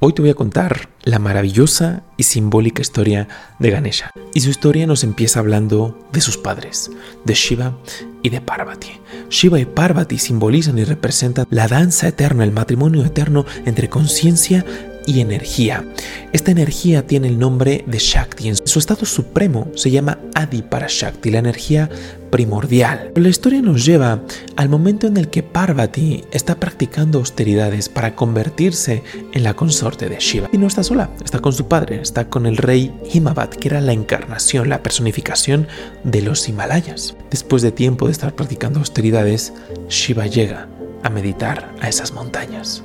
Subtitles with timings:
[0.00, 3.26] Hoy te voy a contar la maravillosa y simbólica historia
[3.58, 4.12] de Ganesha.
[4.32, 6.88] Y su historia nos empieza hablando de sus padres,
[7.24, 7.76] de Shiva
[8.22, 8.92] y de Parvati.
[9.28, 14.64] Shiva y Parvati simbolizan y representan la danza eterna, el matrimonio eterno entre conciencia
[15.04, 15.84] y energía.
[16.32, 18.46] Esta energía tiene el nombre de Shakti.
[18.46, 21.88] En su estado supremo se llama Adi para Shakti, la energía
[22.30, 23.12] primordial.
[23.14, 24.22] La historia nos lleva
[24.56, 30.18] al momento en el que Parvati está practicando austeridades para convertirse en la consorte de
[30.18, 30.48] Shiva.
[30.52, 33.80] Y no está sola, está con su padre, está con el rey Himavat, que era
[33.80, 35.66] la encarnación, la personificación
[36.04, 37.16] de los Himalayas.
[37.30, 39.52] Después de tiempo de estar practicando austeridades,
[39.88, 40.68] Shiva llega
[41.02, 42.82] a meditar a esas montañas.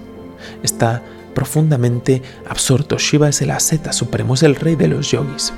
[0.62, 1.02] Está
[1.34, 2.98] profundamente absorto.
[2.98, 5.54] Shiva es el asceta supremo, es el rey de los yogis.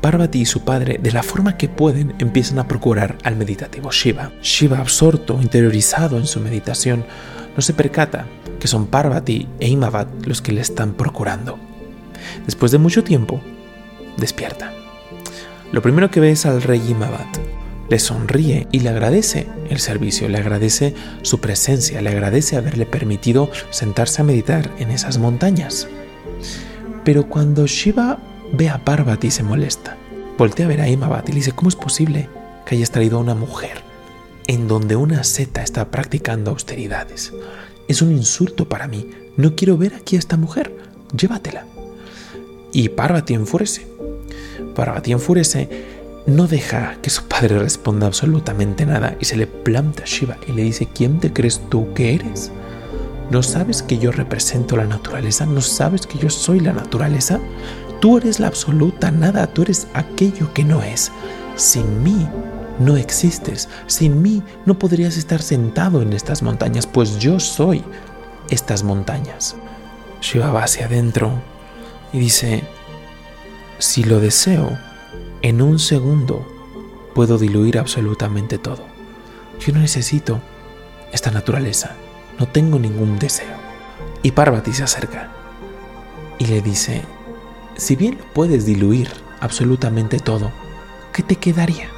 [0.00, 4.32] Parvati y su padre, de la forma que pueden, empiezan a procurar al meditativo Shiva.
[4.42, 7.04] Shiva, absorto, interiorizado en su meditación,
[7.56, 8.26] no se percata
[8.60, 11.58] que son Parvati e Imavat los que le están procurando.
[12.44, 13.40] Después de mucho tiempo,
[14.16, 14.72] despierta.
[15.72, 17.55] Lo primero que ve es al rey Imavat
[17.88, 23.50] le sonríe y le agradece el servicio, le agradece su presencia, le agradece haberle permitido
[23.70, 25.88] sentarse a meditar en esas montañas.
[27.04, 28.18] Pero cuando Shiva
[28.52, 29.96] ve a Parvati se molesta.
[30.38, 32.28] Voltea a ver a Imavat y le dice, ¿cómo es posible
[32.64, 33.82] que hayas traído a una mujer
[34.46, 37.32] en donde una seta está practicando austeridades?
[37.88, 39.10] Es un insulto para mí.
[39.36, 40.76] No quiero ver aquí a esta mujer.
[41.16, 41.66] Llévatela.
[42.72, 43.86] Y Parvati enfurece.
[44.74, 45.95] Parvati enfurece
[46.26, 50.52] no deja que su padre responda absolutamente nada y se le planta a Shiva y
[50.52, 52.50] le dice, ¿quién te crees tú que eres?
[53.30, 55.46] ¿No sabes que yo represento la naturaleza?
[55.46, 57.40] ¿No sabes que yo soy la naturaleza?
[58.00, 61.12] Tú eres la absoluta nada, tú eres aquello que no es.
[61.54, 62.28] Sin mí
[62.78, 67.84] no existes, sin mí no podrías estar sentado en estas montañas, pues yo soy
[68.50, 69.56] estas montañas.
[70.20, 71.32] Shiva va hacia adentro
[72.12, 72.64] y dice,
[73.78, 74.76] si lo deseo,
[75.42, 76.46] en un segundo
[77.14, 78.84] puedo diluir absolutamente todo.
[79.60, 80.40] Yo no necesito
[81.12, 81.94] esta naturaleza,
[82.38, 83.56] no tengo ningún deseo.
[84.22, 85.30] Y Parvati se acerca
[86.38, 87.02] y le dice,
[87.76, 89.10] si bien puedes diluir
[89.40, 90.50] absolutamente todo,
[91.12, 91.88] ¿qué te quedaría?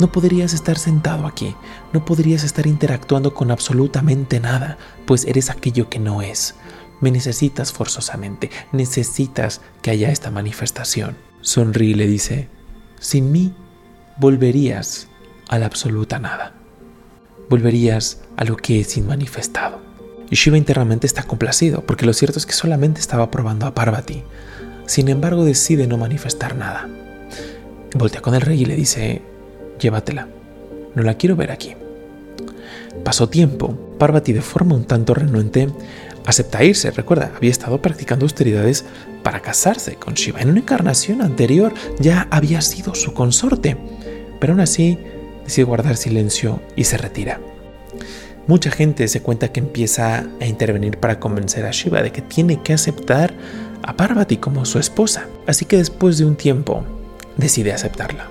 [0.00, 1.54] No podrías estar sentado aquí,
[1.92, 4.76] no podrías estar interactuando con absolutamente nada,
[5.06, 6.54] pues eres aquello que no es.
[7.00, 11.25] Me necesitas forzosamente, necesitas que haya esta manifestación.
[11.46, 12.48] Sonríe y le dice,
[12.98, 13.54] sin mí
[14.18, 15.06] volverías
[15.48, 16.54] a la absoluta nada.
[17.48, 19.80] Volverías a lo que es inmanifestado.
[20.28, 24.24] Y Shiva internamente está complacido, porque lo cierto es que solamente estaba probando a Parvati.
[24.86, 26.88] Sin embargo, decide no manifestar nada.
[27.94, 29.22] Voltea con el rey y le dice,
[29.78, 30.26] llévatela,
[30.96, 31.76] no la quiero ver aquí.
[33.04, 35.68] Pasó tiempo, Parvati de forma un tanto renuente
[36.24, 36.90] acepta irse.
[36.90, 38.84] Recuerda, había estado practicando austeridades
[39.22, 40.40] para casarse con Shiva.
[40.40, 43.76] En una encarnación anterior ya había sido su consorte,
[44.38, 44.98] pero aún así
[45.44, 47.40] decide guardar silencio y se retira.
[48.46, 52.62] Mucha gente se cuenta que empieza a intervenir para convencer a Shiva de que tiene
[52.62, 53.34] que aceptar
[53.82, 55.26] a Parvati como su esposa.
[55.46, 56.84] Así que después de un tiempo
[57.36, 58.28] decide aceptarla.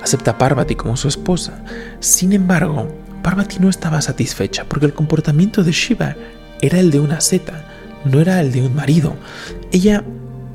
[0.00, 1.64] Acepta a Parvati como su esposa.
[1.98, 2.88] Sin embargo,
[3.22, 6.16] Parvati no estaba satisfecha porque el comportamiento de Shiva
[6.60, 7.64] era el de una seta,
[8.04, 9.16] no era el de un marido.
[9.70, 10.04] Ella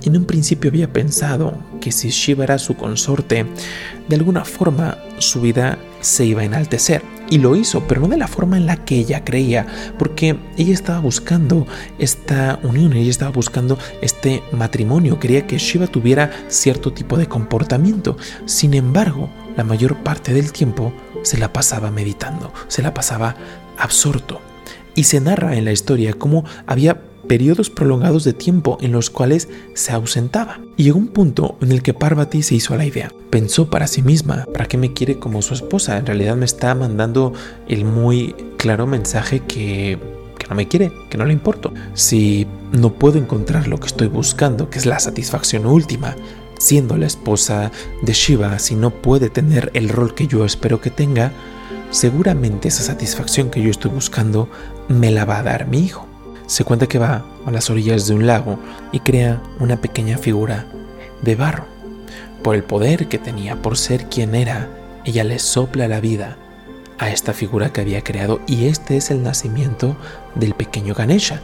[0.03, 3.45] en un principio había pensado que si Shiva era su consorte,
[4.07, 7.01] de alguna forma su vida se iba a enaltecer.
[7.29, 9.67] Y lo hizo, pero no de la forma en la que ella creía,
[9.99, 11.67] porque ella estaba buscando
[11.99, 18.15] esta unión, ella estaba buscando este matrimonio, quería que Shiva tuviera cierto tipo de comportamiento.
[18.45, 20.93] Sin embargo, la mayor parte del tiempo
[21.27, 23.35] se la pasaba meditando, se la pasaba
[23.77, 24.41] absorto.
[24.95, 29.49] Y se narra en la historia cómo había periodos prolongados de tiempo en los cuales
[29.75, 30.59] se ausentaba.
[30.77, 33.11] Y llegó un punto en el que Parvati se hizo a la idea.
[33.29, 35.97] Pensó para sí misma, ¿para qué me quiere como su esposa?
[35.97, 37.33] En realidad me está mandando
[37.67, 39.99] el muy claro mensaje que,
[40.39, 41.73] que no me quiere, que no le importo.
[41.93, 46.15] Si no puedo encontrar lo que estoy buscando, que es la satisfacción última,
[46.57, 47.71] siendo la esposa
[48.01, 51.31] de Shiva, si no puede tener el rol que yo espero que tenga,
[51.89, 54.49] seguramente esa satisfacción que yo estoy buscando
[54.87, 56.07] me la va a dar mi hijo.
[56.45, 58.59] Se cuenta que va a las orillas de un lago
[58.91, 60.65] y crea una pequeña figura
[61.21, 61.65] de barro.
[62.43, 64.69] Por el poder que tenía, por ser quien era,
[65.03, 66.37] ella le sopla la vida
[66.99, 69.95] a esta figura que había creado y este es el nacimiento
[70.35, 71.41] del pequeño Ganesha.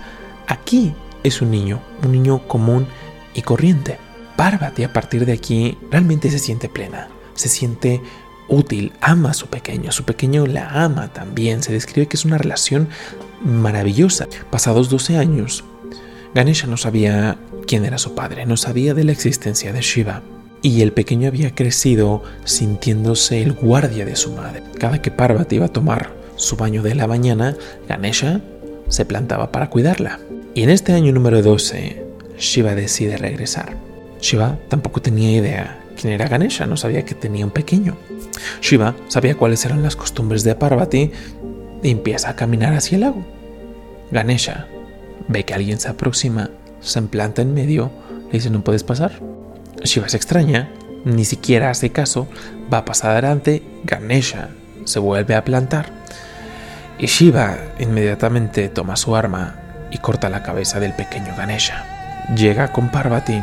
[0.48, 0.94] Aquí
[1.24, 2.88] es un niño, un niño común
[3.34, 3.98] y corriente.
[4.36, 8.02] Parvati a partir de aquí realmente se siente plena, se siente
[8.48, 12.38] útil, ama a su pequeño, su pequeño la ama también, se describe que es una
[12.38, 12.88] relación
[13.44, 14.28] maravillosa.
[14.50, 15.64] Pasados 12 años,
[16.34, 17.38] Ganesha no sabía
[17.68, 20.24] quién era su padre, no sabía de la existencia de Shiva.
[20.62, 24.64] Y el pequeño había crecido sintiéndose el guardia de su madre.
[24.80, 27.58] Cada que Parvati iba a tomar su baño de la mañana,
[27.88, 28.42] Ganesha
[28.88, 30.20] se plantaba para cuidarla.
[30.56, 32.06] Y en este año número 12,
[32.38, 33.93] Shiva decide regresar.
[34.24, 37.98] Shiva tampoco tenía idea quién era Ganesha, no sabía que tenía un pequeño.
[38.62, 41.12] Shiva sabía cuáles eran las costumbres de Parvati
[41.84, 43.26] y empieza a caminar hacia el lago.
[44.12, 44.68] Ganesha
[45.28, 47.92] ve que alguien se aproxima, se implanta en medio
[48.30, 49.20] y dice no puedes pasar.
[49.84, 50.72] Shiva se extraña,
[51.04, 52.30] ni siquiera hace caso,
[52.74, 54.52] va a pasar adelante, Ganesha
[54.86, 55.92] se vuelve a plantar
[56.98, 59.60] y Shiva inmediatamente toma su arma
[59.92, 61.86] y corta la cabeza del pequeño Ganesha.
[62.38, 63.42] Llega con Parvati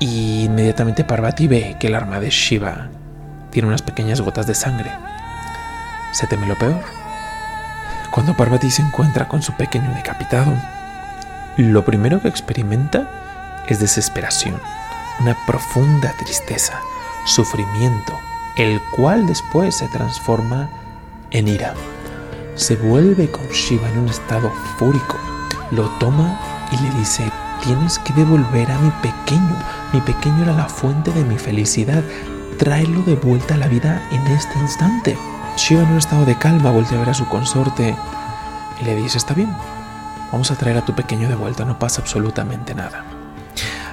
[0.00, 2.88] y inmediatamente Parvati ve que el arma de Shiva
[3.50, 4.90] tiene unas pequeñas gotas de sangre.
[6.12, 6.82] Se teme lo peor.
[8.10, 10.52] Cuando Parvati se encuentra con su pequeño decapitado,
[11.56, 14.60] lo primero que experimenta es desesperación,
[15.20, 16.80] una profunda tristeza,
[17.26, 18.12] sufrimiento,
[18.56, 20.68] el cual después se transforma
[21.30, 21.74] en ira.
[22.54, 25.16] Se vuelve con Shiva en un estado fúrico,
[25.70, 26.40] lo toma
[26.72, 27.30] y le dice,
[27.62, 29.56] tienes que devolver a mi pequeño,
[29.92, 32.02] mi pequeño era la fuente de mi felicidad,
[32.58, 35.16] tráelo de vuelta a la vida en este instante.
[35.56, 37.96] Shiva en un estado de calma vuelve a ver a su consorte
[38.80, 39.50] y le dice, está bien,
[40.30, 43.04] vamos a traer a tu pequeño de vuelta, no pasa absolutamente nada.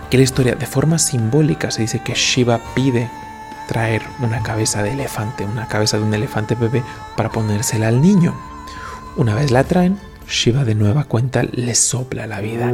[0.06, 3.10] Aquí la historia, de forma simbólica, se dice que Shiva pide
[3.68, 6.84] traer una cabeza de elefante, una cabeza de un elefante bebé
[7.16, 8.36] para ponérsela al niño.
[9.16, 9.98] Una vez la traen,
[10.28, 12.72] Shiva de nueva cuenta le sopla la vida.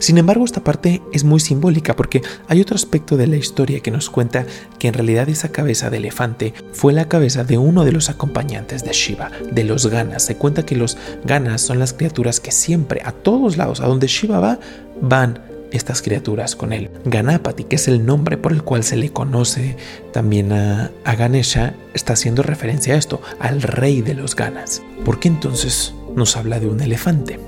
[0.00, 3.92] Sin embargo, esta parte es muy simbólica porque hay otro aspecto de la historia que
[3.92, 4.44] nos cuenta
[4.80, 8.82] que en realidad esa cabeza de elefante fue la cabeza de uno de los acompañantes
[8.82, 10.24] de Shiva, de los Ganas.
[10.24, 14.08] Se cuenta que los Ganas son las criaturas que siempre, a todos lados, a donde
[14.08, 14.58] Shiva va,
[15.00, 15.38] van
[15.72, 16.90] estas criaturas con él.
[17.04, 19.76] Ganapati, que es el nombre por el cual se le conoce
[20.12, 24.82] también a, Ganesha, está haciendo referencia a esto, al rey de los Ganas.
[25.04, 27.38] ¿Por qué entonces nos habla de un elefante?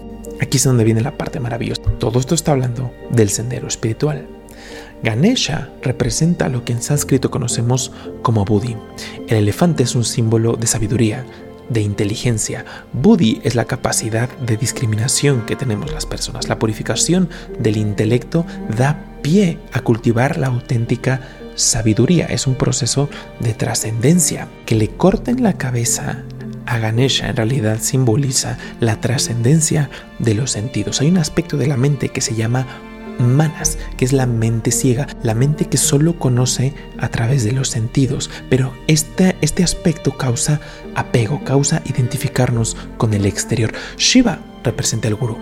[0.40, 1.82] Aquí es donde viene la parte maravillosa.
[1.98, 4.26] Todo esto está hablando del sendero espiritual.
[5.02, 7.92] Ganesha representa lo que en sánscrito conocemos
[8.22, 8.76] como Buddhi.
[9.28, 11.24] El elefante es un símbolo de sabiduría,
[11.68, 12.64] de inteligencia.
[12.92, 16.48] Buddhi es la capacidad de discriminación que tenemos las personas.
[16.48, 17.28] La purificación
[17.58, 21.20] del intelecto da pie a cultivar la auténtica
[21.54, 22.26] sabiduría.
[22.26, 23.08] Es un proceso
[23.40, 24.48] de trascendencia.
[24.64, 26.24] Que le corten la cabeza
[26.68, 29.88] a Ganesha en realidad simboliza la trascendencia
[30.18, 31.00] de los sentidos.
[31.00, 32.66] Hay un aspecto de la mente que se llama
[33.18, 37.68] manas, que es la mente ciega, la mente que solo conoce a través de los
[37.68, 38.30] sentidos.
[38.48, 40.60] Pero este, este aspecto causa
[40.94, 43.72] apego, causa identificarnos con el exterior.
[43.96, 45.36] Shiva representa el gurú,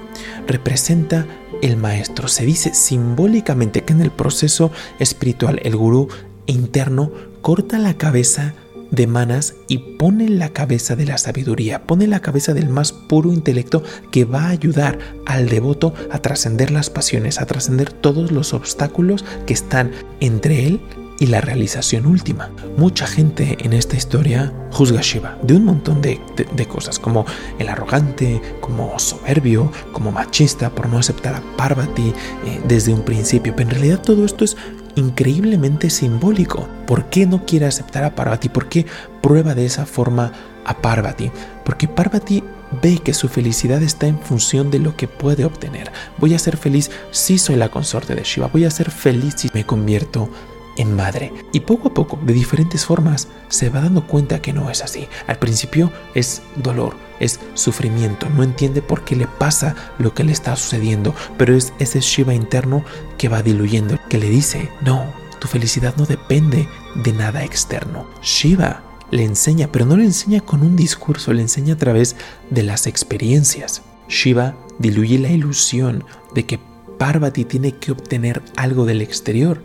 [0.46, 1.26] representa
[1.62, 2.28] el maestro.
[2.28, 6.08] Se dice simbólicamente que en el proceso espiritual el gurú
[6.46, 7.11] interno
[7.43, 8.55] corta la cabeza
[8.91, 13.33] de manas y pone la cabeza de la sabiduría, pone la cabeza del más puro
[13.33, 18.55] intelecto que va a ayudar al devoto a trascender las pasiones, a trascender todos los
[18.55, 20.81] obstáculos que están entre él
[21.19, 22.51] y la realización última.
[22.77, 26.20] Mucha gente en esta historia juzga a Shiva de un montón de,
[26.69, 27.25] cosas, como
[27.58, 33.55] el arrogante, como soberbio, como machista por no aceptar a Parvati eh, desde un principio.
[33.56, 34.56] Pero en realidad todo esto es
[34.96, 36.69] increíblemente simbólico.
[36.86, 38.48] ¿Por qué no quiere aceptar a Parvati?
[38.48, 38.86] ¿Por qué
[39.22, 40.32] prueba de esa forma
[40.65, 41.31] a Parvati?
[41.65, 42.43] Porque Parvati
[42.82, 45.93] ve que su felicidad está en función de lo que puede obtener.
[46.19, 48.48] Voy a ser feliz si soy la consorte de Shiva.
[48.48, 50.29] Voy a ser feliz si me convierto
[50.77, 51.33] en madre.
[51.53, 55.09] Y poco a poco, de diferentes formas, se va dando cuenta que no es así.
[55.27, 60.33] Al principio es dolor, es sufrimiento, no entiende por qué le pasa lo que le
[60.33, 62.85] está sucediendo, pero es ese Shiva interno
[63.19, 68.06] que va diluyendo, que le dice, no, tu felicidad no depende de nada externo.
[68.23, 72.17] Shiva le enseña, pero no le enseña con un discurso, le enseña a través
[72.51, 73.83] de las experiencias.
[74.09, 76.05] Shiva diluye la ilusión
[76.35, 76.61] de que
[76.99, 79.63] Parvati tiene que obtener algo del exterior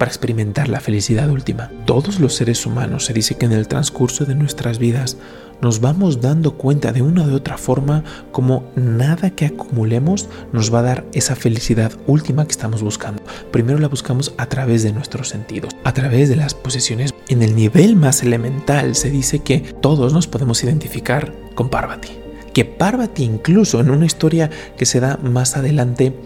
[0.00, 1.70] para experimentar la felicidad última.
[1.84, 5.18] Todos los seres humanos se dice que en el transcurso de nuestras vidas
[5.60, 8.02] nos vamos dando cuenta de una u otra forma
[8.32, 13.22] como nada que acumulemos nos va a dar esa felicidad última que estamos buscando.
[13.50, 17.12] Primero la buscamos a través de nuestros sentidos, a través de las posesiones.
[17.28, 22.08] En el nivel más elemental se dice que todos nos podemos identificar con Parvati.
[22.54, 26.16] que Parvati incluso en una historia que se da más adelante,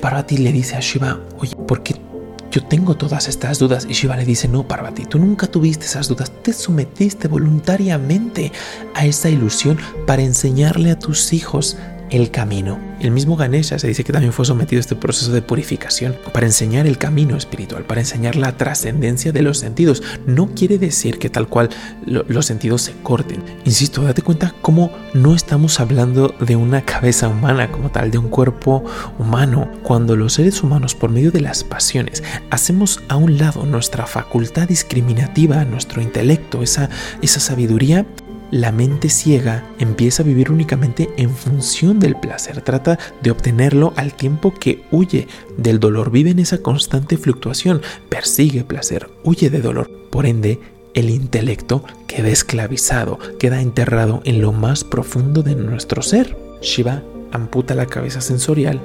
[0.00, 2.07] Parvati le dice a Shiva, oye, ¿por qué
[2.50, 3.86] yo tengo todas estas dudas?
[3.88, 8.52] Y Shiva le dice, no, Parvati, tú nunca tuviste esas dudas, te sometiste voluntariamente
[8.94, 11.76] a esa ilusión para enseñarle a tus hijos
[12.10, 12.78] el camino.
[13.00, 16.46] El mismo Ganesha se dice que también fue sometido a este proceso de purificación para
[16.46, 20.02] enseñar el camino espiritual, para enseñar la trascendencia de los sentidos.
[20.26, 21.70] No quiere decir que tal cual
[22.04, 23.42] los sentidos se corten.
[23.64, 28.28] Insisto, date cuenta cómo no estamos hablando de una cabeza humana como tal, de un
[28.28, 28.84] cuerpo
[29.18, 29.70] humano.
[29.82, 34.68] Cuando los seres humanos, por medio de las pasiones, hacemos a un lado nuestra facultad
[34.68, 36.90] discriminativa, nuestro intelecto, esa,
[37.22, 38.06] esa sabiduría,
[38.50, 44.14] la mente ciega empieza a vivir únicamente en función del placer, trata de obtenerlo al
[44.14, 49.90] tiempo que huye del dolor, vive en esa constante fluctuación, persigue placer, huye de dolor.
[50.10, 50.58] Por ende,
[50.94, 56.36] el intelecto queda esclavizado, queda enterrado en lo más profundo de nuestro ser.
[56.62, 58.80] Shiva amputa la cabeza sensorial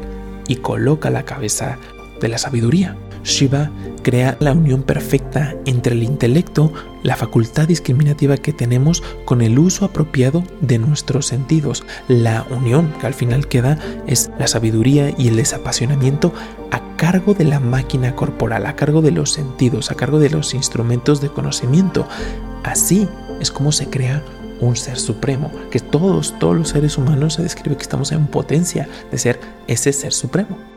[0.47, 1.77] y coloca la cabeza
[2.19, 2.97] de la sabiduría.
[3.23, 3.71] Shiva
[4.03, 9.85] crea la unión perfecta entre el intelecto, la facultad discriminativa que tenemos con el uso
[9.85, 11.83] apropiado de nuestros sentidos.
[12.07, 13.77] La unión que al final queda
[14.07, 16.33] es la sabiduría y el desapasionamiento
[16.71, 20.53] a cargo de la máquina corporal, a cargo de los sentidos, a cargo de los
[20.53, 22.07] instrumentos de conocimiento.
[22.63, 23.07] Así
[23.39, 24.23] es como se crea
[24.59, 28.87] un ser supremo, que todos, todos los seres humanos se describe que estamos en potencia
[29.11, 30.72] de ser ese ser supremo.